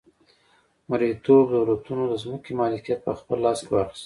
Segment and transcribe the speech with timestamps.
[0.89, 3.99] مرئیتوب دولتونو د ځمکې مالکیت په خپل لاس کې واخیست.